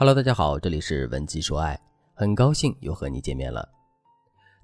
[0.00, 1.78] Hello，大家好，这里是文姬说爱，
[2.14, 3.68] 很高兴又和你见面了。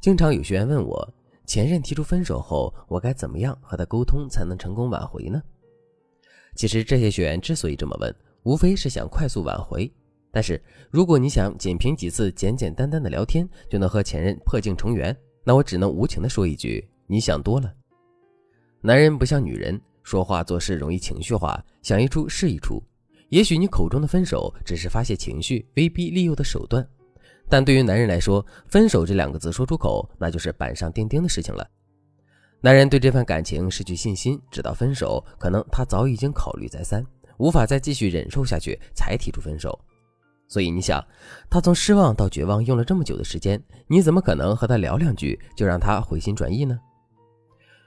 [0.00, 1.14] 经常有学员问我，
[1.44, 5.42] 前任提出分手后，我该怎么样和他沟通才能成功挽回呢？
[6.54, 9.92] 其实这些学员之所以这么问，无非是想快速挽回。
[10.32, 10.58] 但是
[10.90, 15.14] 如果你想仅凭几次简简单单的聊天就能和前任破镜重圆，
[15.44, 17.70] 那我只能无情的说一句：你想多了。
[18.80, 22.82] 男人不像女人，说话做事容易情绪化，想一出是一出。
[23.28, 26.86] 也许你口中的分手只是发泄情绪、威逼利诱的手段，
[27.48, 31.68] 但对于男人来说，分手这两个字说出口，那就是板上钉钉的事情了。
[32.60, 37.04] 男人对这份感情失去信心，直到分手，可能他早已经考虑再三，
[37.38, 39.78] 无法再继续忍受下去，才提出分手。
[40.48, 41.04] 所以你想，
[41.50, 46.78] 他从失望到绝望用了这么久的时间，你怎么可能和他聊两句就让他回心转意呢？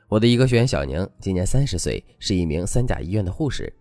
[0.09, 3.71] 我的一个学员小宁，今年三十岁，是一名三甲医院的护士。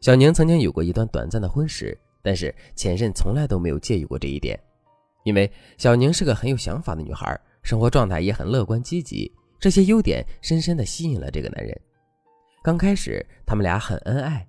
[0.00, 4.58] 小宁曾经有过一段短暂的婚史，但是前任从来都没有介意过这一点，
[5.24, 11.80] 因为小宁是个很有想法的女孩，生活状态也很乐观积极，这些优点深深的吸引了这个男人。
[12.62, 14.46] 刚开始他们俩很恩爱，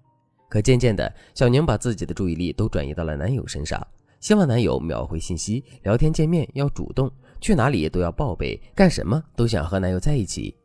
[0.50, 3.86] 可渐渐的，小宁把自己的注意力都转移到了男友身上，
[4.20, 10.56] 希望男友秒回信息，聊天见面要主动，去哪里都要报备，干什么都想和男友在一起。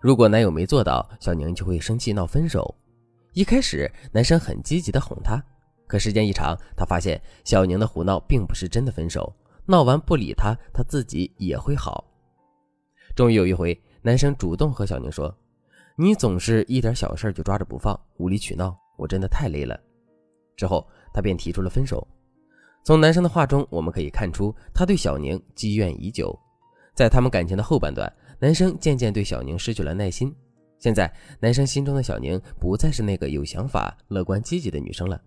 [0.00, 2.74] 如果男友没做到，小宁就会生气闹分手。
[3.34, 5.42] 一开始，男生很积极的哄她，
[5.88, 9.34] 可时间一长，他发现小宁的胡闹并不是真的分手，
[9.66, 12.04] 闹完不理他，他自己也会好。
[13.16, 15.36] 终于有一回，男生主动和小宁说
[15.98, 19.76] ：“你总是一点小事就抓着不放，无理取闹，我真的太累了。”
[20.56, 22.06] 之后，他便提出了分手。
[22.84, 26.38] 从男生的话中，我们可以看出他对小宁积怨已久。
[26.94, 30.32] 在他们感情的后半段，男生渐渐对小宁失去了耐心。
[30.84, 35.18] 现在，男生心中的小宁不再是那个有想法、乐观积极的女生了，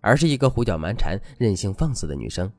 [0.00, 2.50] 而是一个胡搅蛮缠、任性放肆的女生。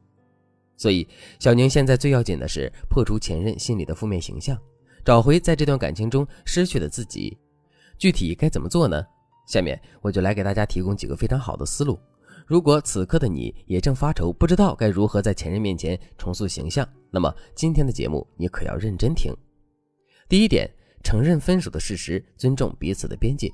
[0.78, 1.08] 所以，
[1.40, 4.56] 小宁现在最要紧的是破除前任心里的负面形象，
[5.04, 7.36] 找回在这段感情中失去的自己。
[7.98, 9.04] 具体该怎么做呢？
[9.48, 12.00] 下面我就来给大家提供几个非常好的思路。
[12.46, 19.36] 如果此刻的你也正发愁，不知道该如何在前任面前重塑形象，那么今天的节目你可要认真听。
[20.30, 20.70] 第一点。
[21.04, 23.52] 承认分手的事实，尊重彼此的边界。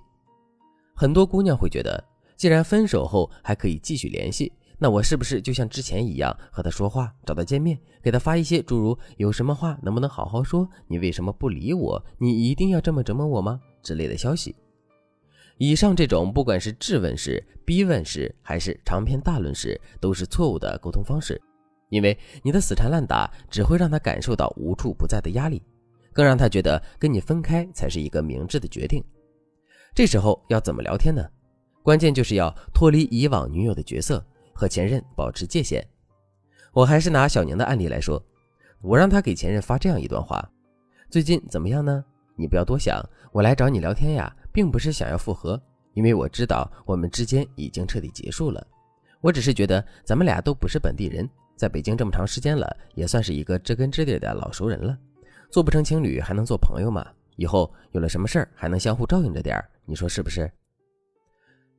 [0.95, 2.01] 很多姑娘会觉得，
[2.37, 10.69] 既然分手后还可以继续联系，那我是不是就像之前一样和他说话，找他见面，给他发一些诸如“有什么话能不能好好说？
[10.87, 12.05] 你为什么不理我？
[12.17, 14.55] 你一定要这么折磨我吗？”之类的消息。
[15.57, 21.41] 以上这种不管是质问式、逼问式，还是长篇大论式，都是错误的沟通方式，
[21.89, 25.61] 因为你的死缠烂打只会让他感受到无处不在的压力。
[26.13, 29.03] 更让他觉得跟你分开才是一个明智的决定。
[29.93, 31.27] 这时候要怎么聊天呢？
[31.81, 35.85] 关键就是要脱离以往女友的角色，和前任保持界限。
[36.73, 38.23] 我还是拿小宁的案例来说，
[38.81, 40.47] 我让他给前任发这样一段话：
[41.09, 42.03] 最近怎么样呢？
[42.35, 45.59] 你不要多想，我来找你聊天呀，并不是想要复合，
[45.93, 48.65] 因为我知道我们之间已经彻底结束了。
[49.21, 54.97] 我只是觉得咱们俩都不是本地人，在北京这么长时间了，也算是一个知根知底的老熟人了。
[55.49, 57.05] 做不成情侣还能做朋友吗？
[57.35, 60.51] 以后有了什么事儿还能相互照应着点儿，你说是不是？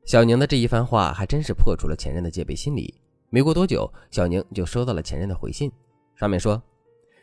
[0.07, 3.01] 小宁的这一番话还真是破除了前任的戒备心理。
[3.29, 5.71] 没过多久，小宁就收到了前任的回信，
[6.17, 6.61] 上面说：“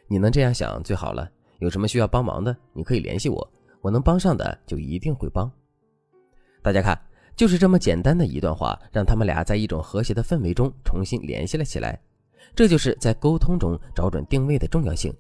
[0.08, 5.52] 你能这样想最好了，有什么需要帮忙的，你可以联系我，我能帮上的就一定会帮。”
[6.64, 6.98] 大家看，
[7.36, 12.00] 就是这么简单的一段话，让他们俩在一种和谐的氛围中重新联系了起来。
[12.56, 15.14] 这就是在沟通中找准定位的重要性。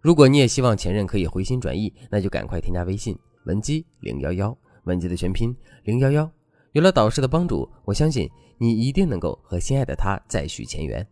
[0.00, 5.54] 如果你也希望前任可以回心转意，那就赶快添加微信文姬零幺幺，文姬的全拼
[5.84, 6.30] 零幺幺。
[6.72, 11.06] 有了导师的帮助，我相信你一定能够和心爱的他再续前缘。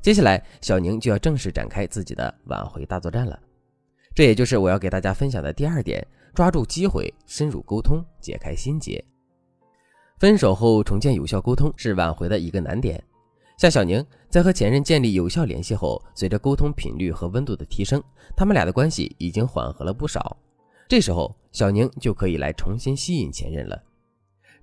[0.00, 3.38] 接下来，小宁就要正式展开自己的挽回大作战了。
[4.14, 9.04] 这也就是我要给大家分享的第二点：抓住机会，深入沟通，解开心结。
[10.18, 13.02] 分手后重建有效沟通是挽回的一个难点。
[13.62, 18.02] 夏小宁在和前任建立有效联系后，随着沟通频率和温度的提升，
[18.36, 20.36] 他们俩的关系已经缓和了不少。
[20.88, 23.80] 这时候，小宁就可以来重新吸引前任了。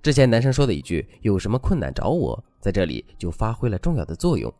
[0.02, 4.52] 之前男生说的一句“有什么困难找我”在这里就发挥了重要的作用。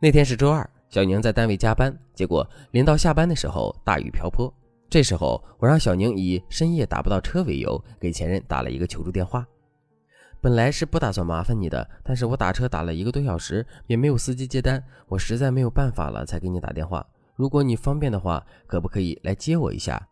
[0.00, 4.52] 那天是周二，小宁在单位加班，结果临到下班的时候，大雨瓢泼。
[4.90, 9.46] 这时候，我让小宁以深夜打不到车为由，给前任打了一个求助电话。
[10.40, 17.06] 本来是不打算麻烦你的，但是我打车打了一个多小时，也没有司机接单，我实在没有办法了，才给你打电话。
[17.34, 20.08] 如果你方便的话，可不可以来接我一下？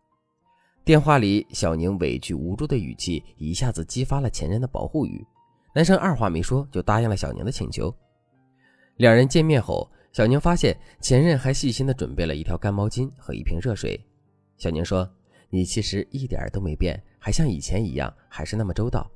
[0.83, 5.25] 电话里，小宁委屈无助的语气一下子激发了前任的保护欲。
[5.73, 7.93] 男生二话没说就答应了小宁的请求。
[8.97, 13.99] 两人见面后，小宁发现前任还细心的准备了一条干毛巾和一瓶热水。
[14.57, 15.09] 小宁说
[15.49, 19.09] ：“你其实一点都没变，还像以前一样，还是那么周到。”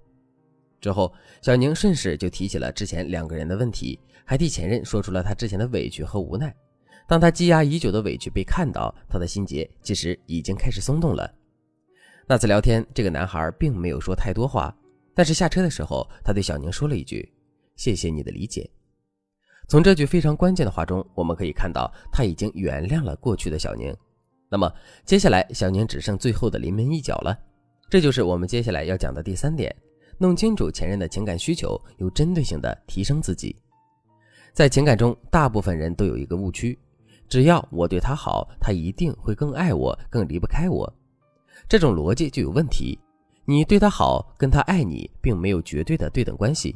[0.80, 6.56] 之后，小宁顺势就提起了之前两个人的问题，还替前任说出了他之前的委屈和无奈。
[7.08, 11.30] 当他积压已久的委屈被看到，他的心结其实已经开始松动了。
[12.28, 14.76] 那次聊天，这个男孩并没有说太多话，
[15.16, 17.28] 但是下车的时候，他对小宁说了一句
[17.76, 18.70] ：“谢谢你的理解。”
[19.68, 23.96] 从这句非常关键的话中，我们可以看到他已经原谅了过去的小宁。
[24.48, 24.72] 那么
[25.06, 27.38] 接下来，小宁只剩最后的临门一脚了。
[27.90, 29.76] 这就是我们接下来要讲的第三点：
[30.20, 33.56] 弄清楚前任的情感需求，有针对性的提升自己。
[34.54, 36.78] 在情感中，大部分人都有一个误区：
[37.30, 40.94] 只要我对他好，他一定会更爱我，更离不开我。
[41.68, 43.00] 这种逻辑就有问题。
[43.46, 46.76] 你对他好，跟他爱你，并没有绝对的对等关系。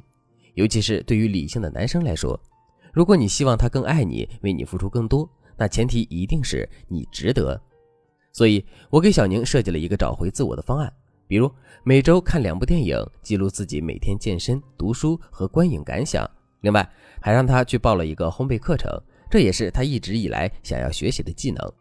[0.53, 2.39] 尤其是对于理性的男生来说。
[2.93, 7.59] 如果你希望他更爱你，为你付出更多，那前提一定是你值得。
[8.31, 10.93] 所以，我给小宁设计了一个找回自我的方案，
[11.27, 11.51] 比如
[11.83, 16.29] 每周看两部电影，记录自己每天健身、读书和观影感想。
[16.61, 16.87] 另外，
[17.21, 18.89] 还让他去报了一个烘焙课程，
[19.29, 21.73] 这也是他一直以来想要学习的技能。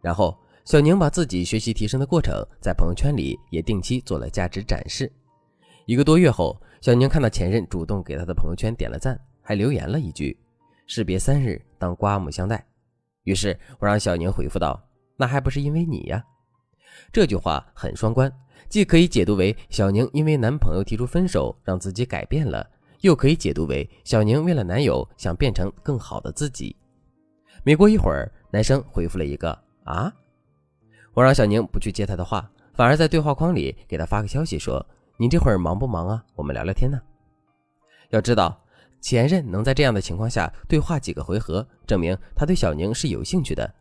[0.00, 5.10] 然后，小宁把自己学习提升的过程在朋友圈里也定期做了价值展示。
[5.86, 9.18] 一个多月后，小宁看到前任主动给他的朋友圈点了赞。
[9.42, 10.38] 还留言了一句
[10.86, 12.64] ：“士别三日，当刮目相待。”
[13.24, 14.80] 于是我让小宁回复道
[15.18, 16.22] ：“那还不是因为你呀？”
[17.12, 18.32] 这句话很双关，
[18.68, 22.68] 既可以解读为小宁因为男朋友提出分手让自己改变了，
[23.00, 26.74] 又可以解读为小宁为了男友想变成更好的自己。
[27.62, 29.50] 没过一会儿，男生回复了一个
[29.84, 30.12] “啊”，
[31.14, 34.84] 我让小宁不去接他的话，反而在对话框里给他发个消息说
[35.18, 36.24] ：“你这会儿忙不忙啊？
[36.34, 37.00] 我们聊聊天呢。”
[38.10, 38.60] 要知道。
[39.02, 43.74] 前任能在这样的情况下对话几个回合，证明他对小宁是有兴趣的。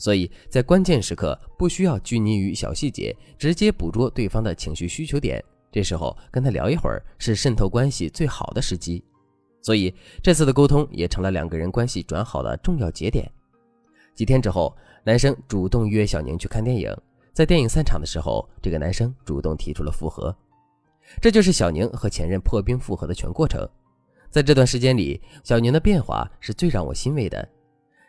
[0.00, 5.44] 所以在关键时刻不需要拘泥于小细节，直接捕捉对方的情绪需求点。
[5.70, 9.04] 这时候跟他聊一会儿是渗透关系最好的时机。
[9.60, 13.30] 所以这次的沟通也成了两个人关系转好的重要节点。
[14.14, 14.74] 几天之后，
[15.04, 16.96] 男生主动约小宁去看电影。
[17.34, 20.34] 在电影散场的时候，这个男生主动提出了复合。
[21.20, 23.68] 这就是小宁和前任破冰复合的全过程。
[24.30, 27.46] 在这段时间里，小宁的变化是最让我欣慰的。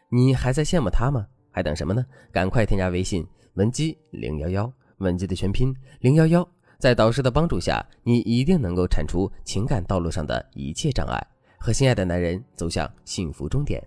[0.09, 1.27] 你还在羡慕他吗？
[1.51, 2.05] 还等什么呢？
[2.31, 6.47] 赶快添加微信文姬零幺幺，文姬的全拼零幺幺。
[6.79, 11.27] 在导师的帮助下，你一定能够铲除情感道路上的一切障碍，
[11.59, 13.79] 和心爱的男人走向幸福终点。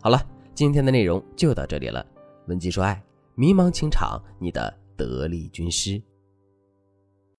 [0.00, 2.06] 好了，今天的内容就到这里了。
[2.46, 3.02] 文姬说爱，
[3.34, 6.00] 迷茫情场，你的得力军师。